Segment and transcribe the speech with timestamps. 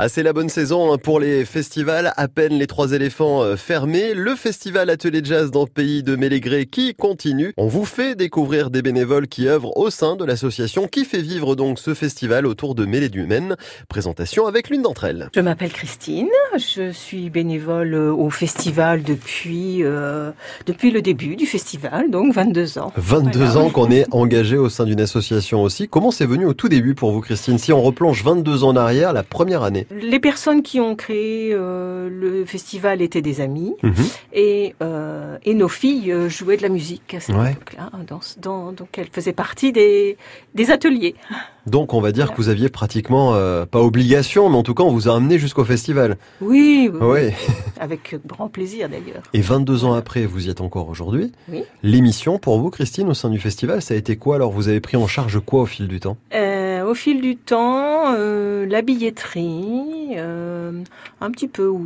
[0.00, 2.12] Ah, c'est la bonne saison hein, pour les festivals.
[2.16, 4.14] À peine les trois éléphants euh, fermés.
[4.14, 7.52] Le festival Atelier Jazz dans le pays de Mélégré qui continue.
[7.56, 11.56] On vous fait découvrir des bénévoles qui œuvrent au sein de l'association qui fait vivre
[11.56, 13.56] donc ce festival autour de Mêlée du Maine.
[13.88, 15.30] Présentation avec l'une d'entre elles.
[15.34, 16.28] Je m'appelle Christine.
[16.56, 20.30] Je suis bénévole euh, au festival depuis, euh,
[20.66, 22.92] depuis le début du festival, donc 22 ans.
[22.96, 23.56] 22 Voilà.
[23.58, 25.88] ans qu'on est engagé au sein d'une association aussi.
[25.88, 27.58] Comment c'est venu au tout début pour vous, Christine?
[27.58, 29.87] Si on replonge 22 ans en arrière, la première année.
[29.90, 33.94] Les personnes qui ont créé euh, le festival étaient des amis Mhm.
[34.32, 37.52] et, euh, et nos filles euh, jouaient de la musique à cette Ouais.
[37.52, 37.90] époque-là.
[38.06, 40.16] Dans, dans- donc elles faisaient partie des,
[40.54, 41.14] des ateliers.
[41.66, 44.84] Donc on va dire que vous aviez pratiquement, euh, pas obligation, mais en tout cas
[44.84, 46.16] on vous a amené jusqu'au festival.
[46.40, 47.30] Oui, oui, Oui.
[47.78, 49.22] avec grand plaisir d'ailleurs.
[49.34, 51.30] Et 22 ans après, vous y êtes encore aujourd'hui.
[51.52, 51.64] Oui.
[51.82, 54.36] L'émission, pour vous, Christine, au sein du festival, ça a été quoi?
[54.36, 56.16] Alors, vous avez pris en charge quoi au fil du temps?
[56.34, 56.47] Euh,
[56.88, 60.72] au fil du temps, euh, la billetterie, euh,
[61.20, 61.78] un petit peu où,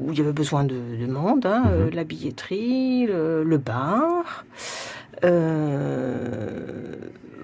[0.00, 1.72] où il y avait besoin de, de monde, hein, Mhm.
[1.72, 4.44] euh, la billetterie, le, le bar,
[5.24, 6.96] euh,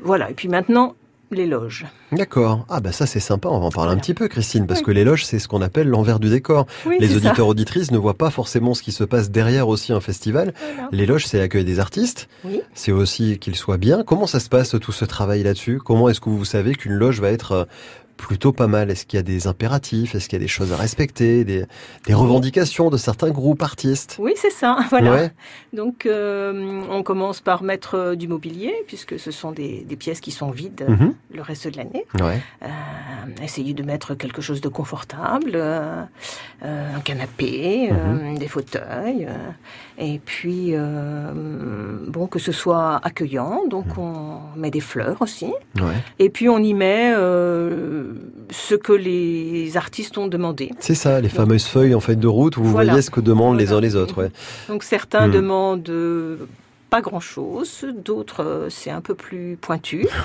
[0.03, 0.31] voilà.
[0.31, 0.95] Et puis maintenant,
[1.35, 1.85] les loges.
[2.13, 2.65] D'accord.
[2.69, 4.87] Ah bah ça c'est sympa, on va en parler un petit peu, Christine, parce Oui.
[4.87, 6.67] que les loges, c'est ce qu'on appelle l'envers du décor.
[6.87, 7.17] Oui, Les ça.
[7.17, 10.55] auditeurs auditrices ne voient pas forcément ce qui se passe derrière aussi un festival.
[10.75, 10.89] Voilà.
[10.93, 12.29] Les loges, c'est l'accueil des artistes.
[12.45, 12.61] Oui.
[12.75, 14.03] C'est aussi qu'ils soient bien.
[14.05, 15.81] Comment ça se passe tout ce travail là-dessus?
[15.85, 17.65] Comment est-ce que vous savez qu'une loge va être euh,
[18.17, 20.15] plutôt pas mal Est-ce qu'il y a des impératifs?
[20.15, 21.45] Est-ce qu'il y a des choses à respecter?
[21.45, 21.65] Des,
[22.07, 24.17] des revendications de certains groupes artistes?
[24.19, 24.77] Oui, c'est ça.
[24.91, 25.11] Voilà.
[25.13, 25.31] Ouais.
[25.73, 30.21] Donc, euh, on commence par mettre euh, du mobilier, puisque ce sont des, des pièces
[30.21, 31.15] qui sont vides Mhm.
[31.35, 32.05] le reste de l'année.
[32.21, 32.41] Ouais.
[32.63, 32.69] Euh,
[33.43, 36.05] essayer de mettre quelque chose de confortable, euh,
[36.63, 39.27] un canapé, euh, des fauteuils,
[39.99, 40.75] et puis
[42.09, 43.63] bon que ce soit accueillant.
[43.69, 45.95] Donc on met des fleurs aussi, Ouais.
[46.19, 47.13] et puis on y met
[48.55, 50.71] ce que les artistes ont demandé.
[50.79, 52.93] C'est ça, les fameuses feuilles en fait de route où vous Voilà.
[52.93, 54.19] voyez ce que demandent les uns les autres.
[54.23, 54.31] Ouais.
[54.69, 55.33] Donc certains Hmm.
[55.33, 56.37] demandent euh,
[56.91, 60.07] pas grand-chose, d'autres euh, c'est un peu plus pointu.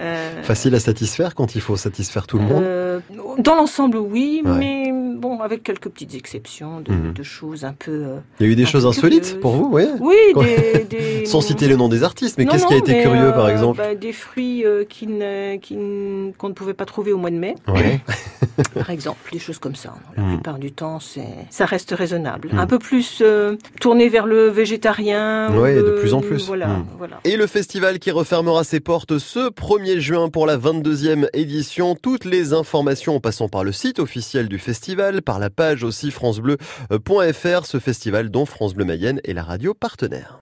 [0.00, 2.62] Euh, Facile à satisfaire quand il faut satisfaire tout le monde.
[2.62, 3.00] Euh,
[3.38, 4.50] dans l'ensemble, oui, Ouais.
[4.58, 4.92] mais
[5.38, 7.12] bon, avec quelques petites exceptions de, Mhm.
[7.14, 7.90] de choses un peu.
[7.92, 10.84] euh, Il y a eu des choses insolites pour vous, oui Oui, Ouais.
[10.88, 13.30] des, des- Sans citer le nom des artistes, mais qu'est-ce qui a été mais, curieux
[13.32, 16.84] par euh, exemple bah, Des fruits euh, qui ne- qui ne- qu'on ne pouvait pas
[16.84, 18.00] trouver au mois de mai, Ouais.
[18.74, 19.94] par exemple, des choses comme ça.
[20.16, 20.34] La Mhm.
[20.34, 22.50] plupart du temps, c'est ça reste raisonnable.
[22.52, 22.58] Mhm.
[22.58, 25.52] Un peu plus euh, tourné vers le végétarien.
[25.54, 26.46] ou Ouais, de plus en plus.
[26.46, 27.20] Voilà, voilà.
[27.24, 31.94] Et le festival qui refermera ses portes ce 1er juin pour la 22e édition.
[32.00, 36.10] Toutes les informations en passant par le site officiel du festival, par la page aussi
[36.10, 40.36] francebleu.fr, ce festival dont France Bleu Mayenne est la radio partenaire.